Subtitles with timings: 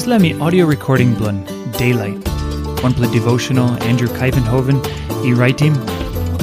[0.00, 1.44] This me audio recording blun
[1.76, 2.26] Daylight.
[2.82, 4.80] One play devotional Andrew Kuyvenhoven,
[5.26, 5.74] e writing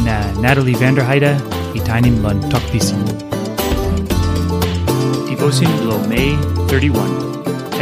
[0.06, 1.32] na Natalie Vanderheide,
[1.76, 3.02] e tainim blun talkpisin.
[5.28, 6.38] Devotion blo May
[6.68, 7.10] 31.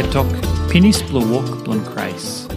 [0.00, 0.26] Et talk
[0.70, 2.50] Pinis blo walk blun Christ.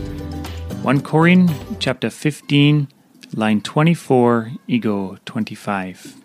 [0.84, 2.88] 1 Korin chapter 15,
[3.36, 6.16] line 24, ego 25.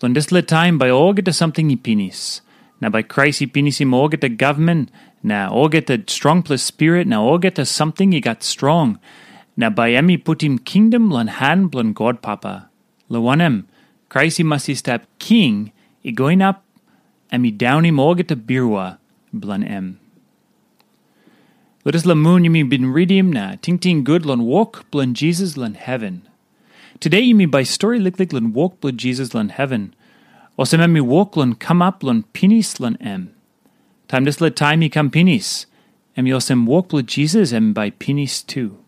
[0.00, 2.40] Lundisle time by all get something i pinis.
[2.80, 4.90] Now by Christ i pinis him get the government.
[5.22, 7.06] Now all get the strong plus spirit.
[7.06, 8.98] Now all get the something he got strong.
[9.56, 12.68] Now by emi put him kingdom lan han blun God papa.
[13.10, 13.64] Lawanem,
[14.36, 15.72] he must step king.
[16.04, 16.62] I going up.
[17.32, 18.98] Emi down him all get the birwa
[19.32, 19.98] blun em.
[21.84, 25.56] Let us la moon yumi bin redeem na ting ting good lon walk blun Jesus
[25.56, 26.22] lan heaven.
[27.00, 29.94] Today you mean by story lik lik lun walk blun Jesus lan heaven.
[30.58, 33.30] Osem em mi walk lun come up lun pinis lun em.
[34.08, 35.66] Time this let time he come pinis.
[36.16, 38.78] Em yosem walk blun Jesus em by pinis too.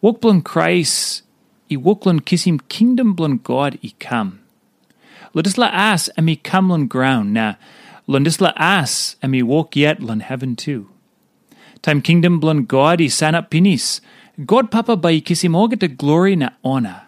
[0.00, 1.22] Walk blun Christ.
[1.70, 4.40] I walk lun kiss him kingdom blun God i come.
[5.34, 7.56] Let us la ass em mi come lun ground na.
[8.06, 10.88] Lun dis la ass em mi walk yet lun heaven too.
[11.82, 14.00] Time kingdom blun God i san up pinis.
[14.46, 17.07] God Papa by kisim all get glory na honor.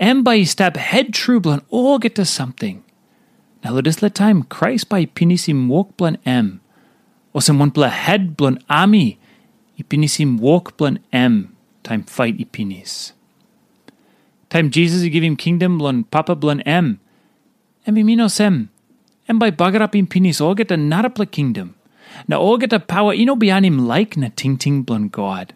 [0.00, 2.82] And by stab head true blun all get to something.
[3.62, 6.62] Now let us let time Christ by pinisim walk blun m.
[7.34, 9.18] Or some one bla head blun ami.
[9.78, 13.12] ipinisim walk blun m Time fight ipinis.
[14.48, 16.98] Time Jesus give him kingdom blun Papa blun em.
[17.86, 18.70] Em mino sem.
[19.28, 21.74] And by bugger up in pinis all get the narapla kingdom.
[22.26, 25.52] Now all get the power ino him like na ting ting blun God.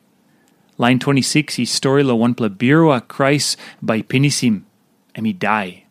[0.76, 4.62] Line 26, he story la one Christ by pinisim,
[5.14, 5.84] and he die.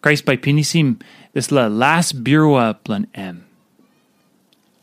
[0.00, 1.00] Christ by pinisim,
[1.32, 3.44] this la last birua plan em.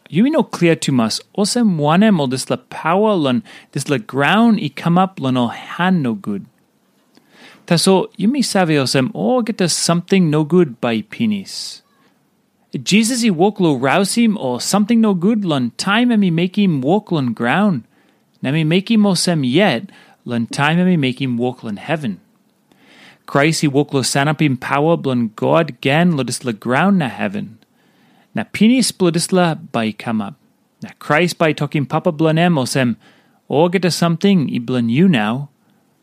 [0.09, 4.59] You know clear to mas, osem wanem ol this la power lan, this la ground
[4.61, 6.45] i come up lan ol han no good.
[7.65, 11.81] Taso, you me save osem, oh get us something no good by pinis.
[12.75, 16.81] Jesus he walk lo rouse him or something no good lan time me make him
[16.81, 17.83] walk lan ground.
[18.45, 19.89] Na me make him osem yet,
[20.23, 20.45] lan
[20.85, 22.21] me make him walk lan heaven.
[23.25, 27.57] Christ he walk lo sanapim power blan God gan lo dis la ground na heaven.
[28.35, 30.35] Na pinis blodisla by come up.
[30.83, 32.97] Na Christ by talking papa blanem osem,
[33.47, 35.49] or get a something i you now,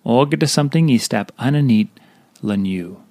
[0.03, 1.91] or get a something i step ananeat
[2.43, 3.05] lan you.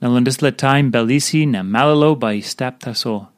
[0.00, 3.28] Na landis la time belisi na malalo by step taso.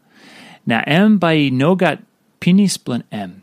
[0.65, 2.05] Na em by no nogat
[2.39, 3.43] pinis blan em.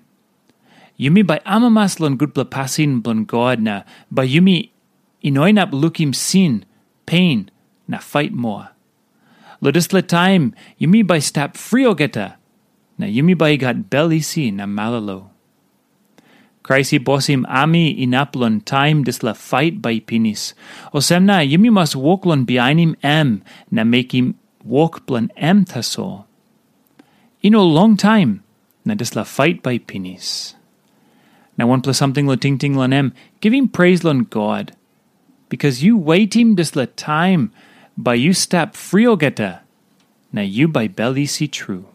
[1.00, 4.72] Yumi by amamas lon good pasin blon God na by yumi
[5.24, 6.66] inoinap lukim sin,
[7.06, 7.52] pain,
[7.88, 8.69] na fight more.
[9.62, 12.38] Lodis le time yumi by stap frio geta,
[12.97, 15.30] na yumi by got belly si na malalo.
[16.63, 20.53] Christi bosim ami inaplon time dis la fight by pinis.
[20.94, 24.34] Osemna yumi must walk lon behind him em na make him
[24.66, 26.25] walk blon em taso.
[27.46, 28.44] Ino long time
[28.84, 30.56] na dis la fight by pinis.
[31.57, 34.75] Now one plus something lo ting ting lon em, give him praise lon God.
[35.50, 37.51] Because you wait him this la time,
[37.97, 39.62] by you step frio geta,
[40.31, 41.88] Now you by belly see true.